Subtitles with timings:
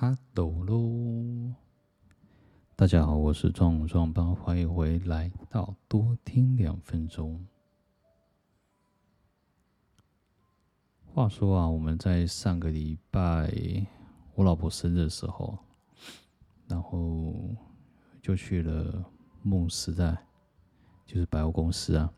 [0.00, 1.52] 哈喽喽，
[2.76, 7.44] 大家好，我是壮壮帮，欢迎回来到多听两分钟。
[11.04, 13.52] 话说啊，我们在上个礼拜
[14.36, 15.58] 我老婆生日的时候，
[16.68, 17.34] 然后
[18.22, 19.04] 就去了
[19.42, 20.16] 梦时代，
[21.04, 22.08] 就是百货公司啊。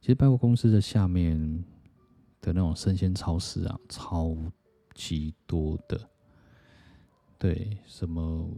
[0.00, 1.64] 其实百货公司的下面
[2.40, 4.36] 的那种生鲜超市啊，超
[4.96, 6.08] 级多的。
[7.42, 8.48] 对，什么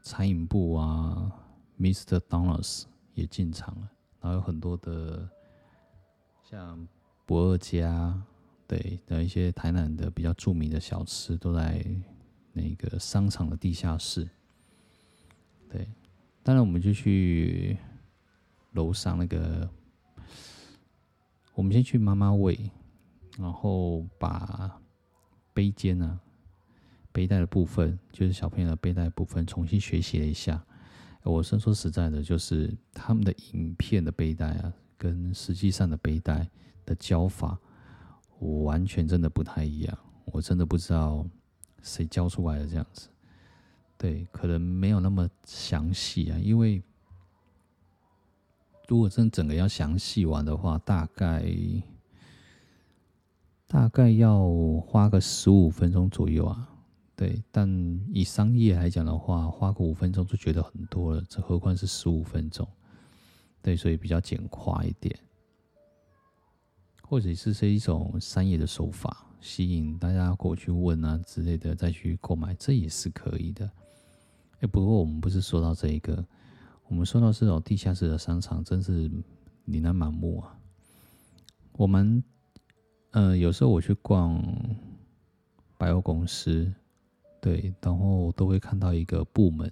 [0.00, 1.28] 餐饮部啊
[1.76, 2.20] ，Mr.
[2.20, 3.90] Donuts 也进场了，
[4.20, 5.28] 然后有很多的
[6.48, 6.86] 像
[7.26, 8.22] 博二家，
[8.68, 11.84] 对的一些台南的比较著名的小吃都在
[12.52, 14.30] 那个商场的地下室。
[15.68, 15.88] 对，
[16.44, 17.76] 当然我们就去
[18.70, 19.68] 楼上那个。
[21.54, 22.70] 我们先去妈妈喂，
[23.36, 24.80] 然后把
[25.52, 26.20] 背肩啊、
[27.12, 30.62] 背带的部分，就是小朋友的背带部分，重新学习了一下。
[31.22, 36.48] 我先说实在的，就是他们的影片的背带啊，跟实际上的背带
[36.84, 37.58] 的教法，
[38.38, 39.98] 我完全真的不太一样。
[40.24, 41.24] 我真的不知道
[41.82, 43.08] 谁教出来的这样子。
[43.96, 46.82] 对，可能没有那么详细啊，因为。
[48.88, 51.46] 如果真整个要详细玩的话，大概
[53.66, 54.46] 大概要
[54.80, 56.68] 花个十五分钟左右啊。
[57.22, 57.68] 对，但
[58.12, 62.66] 以商业来讲的话，花个五分钟就觉得很多了，这何况是十五分钟？
[63.62, 65.16] 对，所以比较简化一点，
[67.00, 73.70] 或者是是一种商业的手法，吸引大家过去问啊之类的，再去购买，这也是可以的。
[74.58, 76.26] 哎，不过我们不是说到这一个。
[76.88, 79.08] 我们说到这种地下室的商场，真是
[79.66, 80.58] 琳琅满目啊！
[81.74, 82.20] 我们，
[83.12, 84.42] 呃，有时候我去逛
[85.78, 86.74] 百货公司，
[87.42, 89.70] 对，然后都会看到一个部门，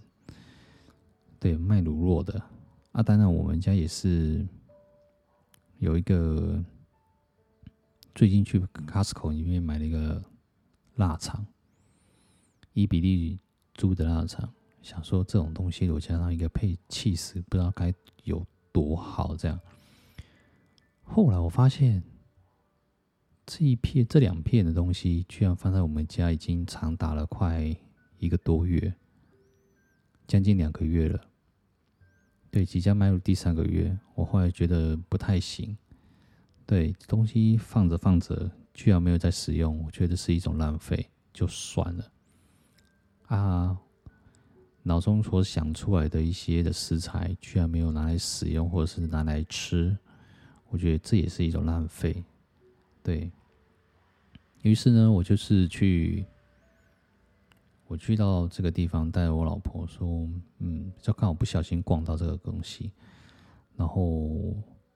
[1.38, 2.42] 对，卖卤肉的
[2.90, 3.00] 啊。
[3.00, 4.44] 当然，我们家也是
[5.78, 6.62] 有一个，
[8.12, 10.20] 最近去 Costco 里面买了一个
[10.96, 11.46] 腊肠，
[12.72, 13.38] 伊比利
[13.74, 14.52] 猪的腊肠。
[14.82, 17.94] 想说这种东西，我加上一个配起司，不知道该
[18.24, 19.36] 有多好。
[19.36, 19.60] 这样，
[21.04, 22.02] 后来我发现
[23.50, 27.76] 这一片、这两片的东西，居然放在我们家已经长达了快
[28.18, 28.94] 一个多月，
[30.28, 31.20] 将近两个月了。
[32.48, 35.76] 对，即将迈入第三个月，我后来觉得不太行。
[36.64, 42.08] 对，东西放着放着，居然没有再使用，我觉得是一种浪费，就算了
[43.26, 43.76] 啊。
[44.84, 49.98] 脑中所想出来的一些的食材，居然没有拿来使用，或者是拿来吃，
[50.68, 52.22] 我觉得这也是一种浪费。
[53.02, 53.30] 对，
[54.62, 56.24] 于是呢，我就是去，
[57.86, 60.28] 我去到这个地方，带我老婆说，
[60.58, 62.92] 嗯，就刚好不小心逛到这个东西，
[63.76, 64.02] 然后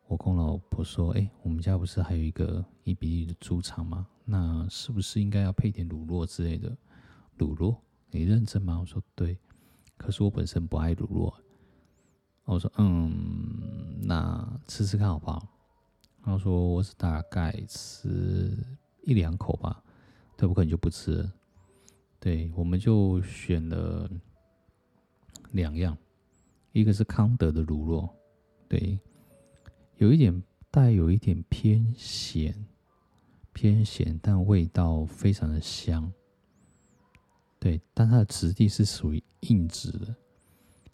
[0.06, 4.06] 我跟我老婆说，哎，我们家不是还有一个一比一的猪场吗？
[4.25, 6.76] 那是不是应该要配点乳酪之类的？
[7.36, 7.76] 乳酪？
[8.10, 8.78] 你认真吗？
[8.78, 9.38] 我说对。
[9.96, 11.32] 可是我本身不爱乳酪，
[12.44, 15.46] 我说嗯，那吃吃看好不好？
[16.22, 18.56] 然后说我是大概吃
[19.06, 19.82] 一两口吧，
[20.37, 21.28] 对，我可能就不吃。
[22.19, 24.10] 对，我们就选了
[25.53, 25.97] 两样，
[26.72, 28.09] 一个是康德的乳酪，
[28.66, 28.98] 对，
[29.98, 32.54] 有一点带有一点偏咸，
[33.53, 36.10] 偏咸，但味道非常的香。
[37.60, 40.14] 对，但它的质地是属于硬质的，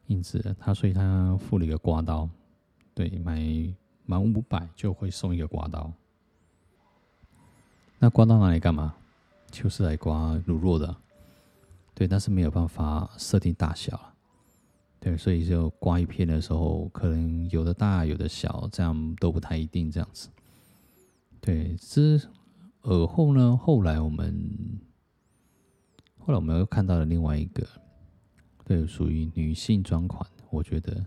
[0.07, 0.53] 硬质的。
[0.55, 2.29] 它所以它附了一个刮刀，
[2.95, 3.41] 对，买
[4.05, 5.93] 满五百就会送一个刮刀。
[8.01, 8.97] 那刮到哪里干嘛？
[9.53, 10.97] 就是来刮乳酪的。
[11.95, 14.01] 对，但是没有办法设定大小。
[14.99, 20.29] 对，所以就刮一片的时候，可能有的大，有的小，这样都不太一定这样子。
[21.41, 22.21] 对，之
[22.83, 24.81] 而后呢，后来我们。
[26.23, 27.67] 后来我们又看到了另外一个，
[28.65, 31.05] 对，属于女性专款，我觉得，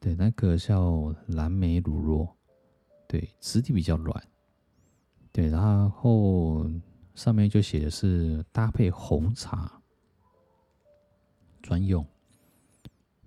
[0.00, 2.28] 对，那个叫蓝莓乳酪，
[3.08, 4.24] 对，质地比较软，
[5.34, 6.64] 对，然后
[7.16, 9.82] 上面就写的是搭配红茶
[11.60, 12.06] 专用，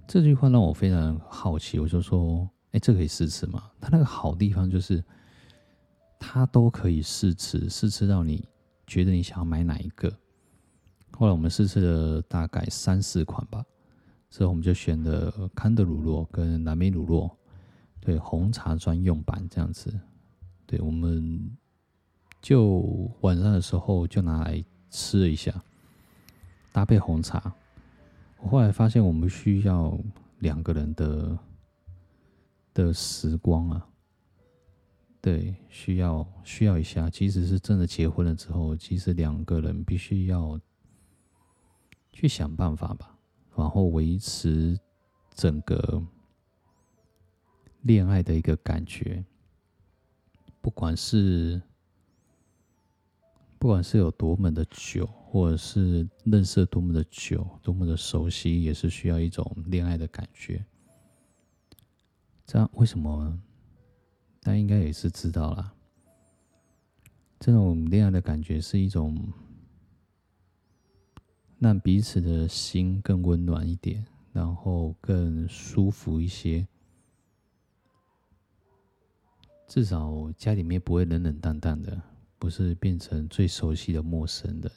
[0.07, 3.69] 这句话让我非常好奇，我就说，哎，这可以试吃吗？
[3.81, 5.04] 它那个好地方就是，
[6.18, 8.48] 它都可以试吃，试吃到你
[8.86, 10.10] 觉得你想要买哪一个。
[11.12, 13.65] 后来我们试吃了大概三四款吧，
[14.30, 17.30] 之后我们就选了康德乳酪跟蓝莓乳酪，
[18.00, 19.94] 对，红茶专用版这样子，
[20.65, 21.51] 对，我们
[22.42, 25.54] 就晚上的时候就拿来吃一下，
[26.72, 27.54] 搭配红茶。
[28.39, 29.98] 我后来发现，我们需要
[30.39, 31.38] 两个人的
[32.74, 33.88] 的时光啊，
[35.19, 37.10] 对，需要需要一下。
[37.10, 40.57] 即使是真的结婚了之后，其实两个人必须要
[42.12, 43.18] 去想办法吧，
[43.56, 44.80] 然后维持
[45.34, 46.01] 整个
[47.81, 49.25] 恋爱的一个感觉，
[50.62, 51.62] 不管是。
[53.68, 60.64] 不管是有多么的久，或者是认识多么的久，多么的熟悉，也是需要一种恋爱的感觉。
[62.46, 63.38] 这样为什么？
[64.40, 65.74] 大家应该也是知道啦。
[67.42, 69.34] 这种恋爱的感觉是一种
[71.60, 76.66] 让彼此的心更温暖一点，然后更舒服一些。
[79.68, 82.02] 至少家里面不会冷冷淡淡的。
[82.39, 84.72] 不是变成最熟悉的陌生人，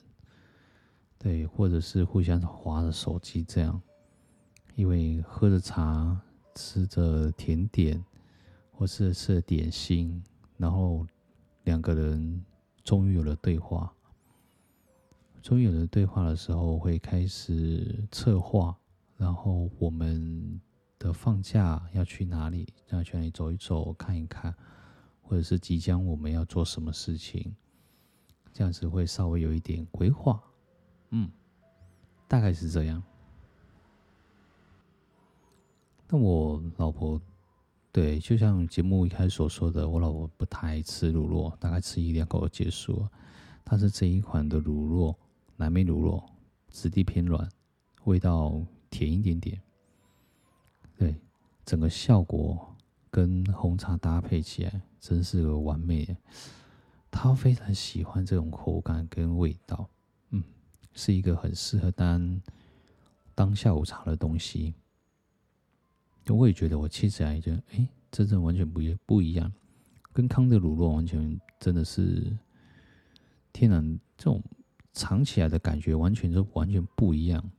[1.19, 3.81] 对，或者是互相划着手机这样，
[4.75, 6.19] 因为喝着茶，
[6.55, 8.03] 吃着甜点，
[8.73, 10.23] 或是吃着点心，
[10.57, 11.07] 然后
[11.65, 12.45] 两个人
[12.83, 13.93] 终于有了对话。
[15.43, 18.77] 终于有了对话的时候，会开始策划，
[19.17, 20.61] 然后我们
[20.99, 22.73] 的放假要去哪里？
[22.91, 24.55] 要去哪里走一走，看一看。
[25.31, 27.55] 或者是即将我们要做什么事情，
[28.53, 30.43] 这样子会稍微有一点规划，
[31.11, 31.31] 嗯，
[32.27, 33.01] 大概是这样。
[36.09, 37.23] 那我老婆，
[37.93, 43.09] 对，就像节目一开始所说的，我老婆不太爱吃乳酪，大概吃一两口就结束了。
[43.63, 45.17] 但是这一款的乳酪，
[45.59, 46.21] 蓝莓乳酪，
[46.71, 47.49] 质地偏软，
[48.03, 48.61] 味道
[48.91, 49.63] 甜一点点，
[50.97, 51.15] 对，
[51.65, 52.70] 整个效果。
[53.11, 56.17] 跟红茶搭配起来，真是个完美。
[57.11, 59.89] 他非常喜欢这种口感跟味道，
[60.31, 60.45] 嗯，
[60.95, 62.43] 是一个很适合当
[63.35, 64.73] 当下午茶的东西。
[66.29, 69.53] 我也觉得我吃起来就，哎，真正完全不一不一样，
[70.13, 72.39] 跟康的乳酪完全真的是
[73.53, 74.41] 天然，这种
[74.93, 77.51] 尝起来的感觉完全就完全不一样，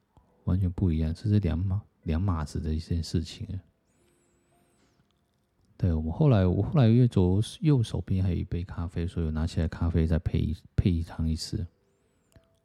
[0.46, 3.60] 完全不一样，这是两码两码子的一件事情。
[5.82, 11.66] 对，我们后来，我后来因为左右手边还有一杯咖啡，所以我拿起来咖啡再配一配一汤一次。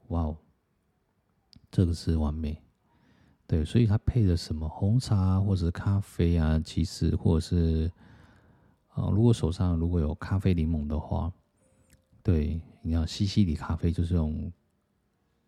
[0.08, 0.36] 哇哦，
[1.70, 2.62] 这个是完美。
[3.46, 7.90] 对，所以它配的什么红茶或者咖啡啊，其实或者是
[8.88, 11.32] 啊，如果手上如果有咖啡柠檬的话，
[12.22, 14.52] 对，你要西西里咖啡就是用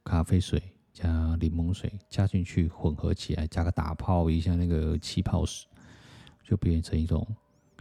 [0.03, 5.69] 咖啡水加柠檬水加进去混合起来，加个打泡一下那个气泡水，
[6.43, 7.29] 就变成一种。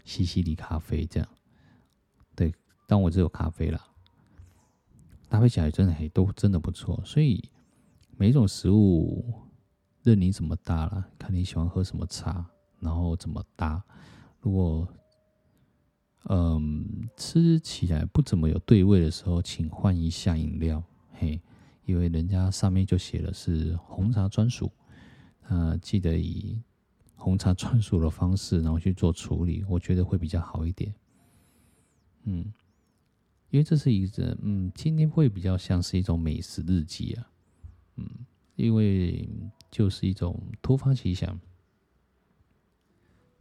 [0.07, 1.29] 西西里咖啡这样，
[2.33, 2.53] 对，
[2.87, 3.85] 但我只有咖啡啦，
[5.27, 6.97] 搭配起来真的还都真的不错。
[7.03, 7.43] 所以
[8.15, 9.33] 每一种食物
[10.03, 12.49] 任你怎么搭啦，看你喜欢喝什么茶，
[12.79, 13.83] 然后怎么搭。
[14.39, 14.87] 如果
[16.29, 20.81] 嗯吃起来不怎么有对味的时候，请换一下饮料，
[21.11, 21.41] 嘿，
[21.83, 24.71] 因为人家上面就写的是红茶专属，
[25.49, 26.63] 啊，记得以。
[27.19, 30.93] 红茶专属的方式，然后去做处理，我觉得会比较好一点。
[32.23, 32.53] 嗯，
[33.49, 37.29] 因为这是一个，嗯，今天会比较像是一种美食日记啊。
[37.95, 38.07] 嗯，
[38.55, 39.27] 因为
[39.71, 41.37] 就是一种突发奇想，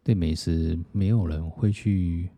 [0.03, 2.31] 对美食没有人会去。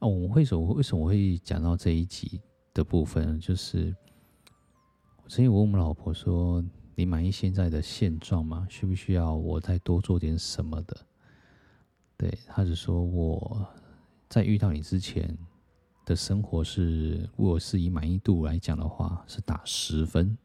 [0.00, 2.40] 哦，我会说，为什么我会讲到这一集
[2.74, 3.38] 的部分？
[3.38, 3.94] 就是，
[5.28, 6.62] 所以我问我们老婆说。
[6.98, 8.66] 你满意现在的现状吗？
[8.68, 10.96] 需不需要我再多做点什么的？
[12.16, 13.64] 对，他是说我
[14.28, 15.38] 在遇到你之前
[16.04, 20.36] 的生活是，如果是以满意度来讲的话，是打十分；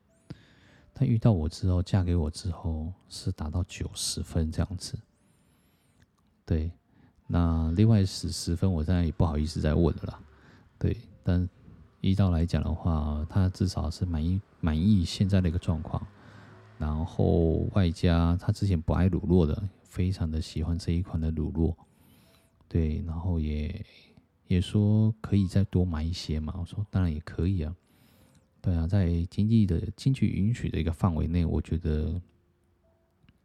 [0.94, 4.96] 但遇到我之后，嫁给我之后，是达到九十分这样子。
[6.46, 6.72] 对，
[7.26, 10.20] 那另外十十分，我现在也不好意思再问了。
[10.78, 11.50] 对，但
[12.02, 16.06] 依照来讲的话，他至少是满意满意现在的一个状况。
[16.78, 21.76] 然后外加他之前不爱乳酪的，非常的喜欢这一款的乳酪，
[22.68, 23.86] 对，然后也
[24.48, 26.54] 也说可以再多买一些嘛。
[26.60, 27.76] 我说当然也可以啊，
[28.62, 32.22] 对啊，在经济的经济允许的一个范围内，我觉得，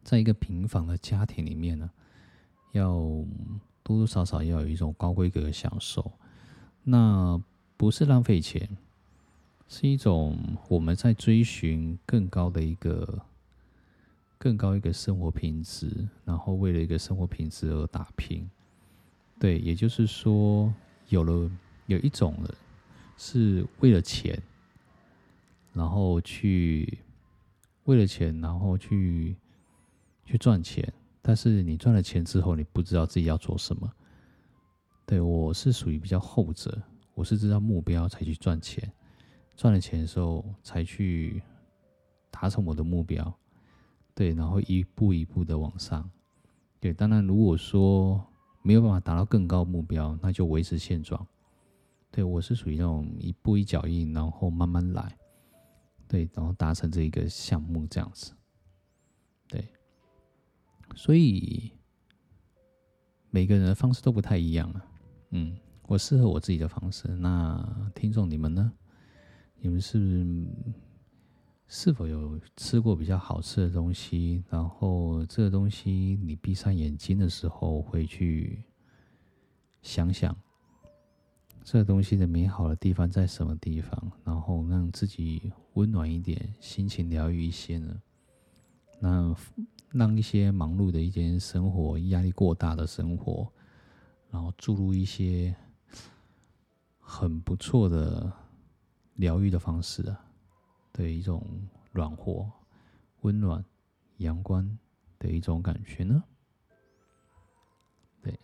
[0.03, 1.89] 在一个平凡的家庭里面呢，
[2.73, 2.93] 要
[3.83, 6.11] 多多少少要有一种高规格的享受，
[6.83, 7.41] 那
[7.77, 8.77] 不是浪费钱，
[9.69, 13.21] 是一种我们在追寻更高的一个。
[14.41, 18.49] 更高一个生活品质，然后为了一个生活品质而打拼，
[19.37, 20.73] 对，也就是说，
[21.09, 21.51] 有了
[21.87, 22.55] 有一种人，
[23.17, 24.41] 是为了钱，
[25.73, 26.99] 然后去
[27.83, 29.35] 为了钱，然后去
[30.23, 30.87] 去赚钱。
[31.21, 33.91] 但是你赚了钱之后，你不知道自己要做什么。
[35.05, 36.81] 对，我是属于比较后者，
[37.13, 38.89] 我是知道目标才去赚钱，
[39.59, 41.43] 赚了钱的时候才去
[42.31, 43.37] 达成我的目标。
[44.15, 46.09] 对，然后一步一步的往上。
[46.79, 48.25] 对，当然如果说
[48.61, 51.27] 没有办法达到更高目标，那就维持现状。
[52.09, 55.17] 对，我是属于那种一步一脚印，然后慢慢来。
[56.07, 58.31] 对，然后达成这一个项目这样子。
[59.49, 59.67] 对，
[60.95, 61.69] 所以
[63.29, 64.85] 每个人的方式都不太一样啊。
[65.31, 67.09] 嗯，我适合我自己的方式。
[67.09, 68.71] 那听众你们呢？
[69.61, 70.45] 你们是不是
[71.67, 74.43] 是否有吃过比较好吃的东西？
[74.49, 78.63] 然后这个东西你闭上眼睛的时候会去
[79.81, 80.35] 想想，
[81.63, 84.11] 这个东西的美好的地方在什么地方？
[84.23, 88.01] 然后让自己温暖一点，心情疗愈一些呢？
[88.99, 89.35] 那
[89.91, 93.51] 让一些忙碌的一天生活、压力过大的生活。
[94.31, 95.55] 然后注入一些
[96.99, 98.31] 很不错的
[99.19, 100.17] 疗愈的方式啊，
[100.93, 101.45] 的一种
[101.91, 102.49] 暖和、
[103.19, 103.61] 温暖、
[104.19, 104.77] 阳光
[105.19, 106.23] 的一种感觉呢。
[108.21, 108.39] 对，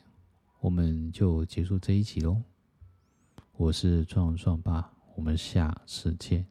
[0.59, 2.43] 我们就结束这一集喽。
[3.53, 6.45] 我是壮壮爸，我们下次见。